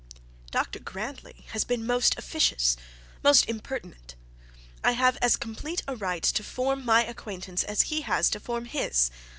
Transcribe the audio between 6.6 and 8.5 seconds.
my acquaintance as he has to